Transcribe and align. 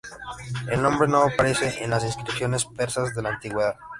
El 0.67 0.81
nombre 0.81 1.07
no 1.07 1.21
aparece 1.21 1.83
en 1.83 1.91
las 1.91 2.03
inscripciones 2.03 2.65
persas 2.65 3.13
de 3.13 3.21
la 3.21 3.29
Antigüedad. 3.29 3.75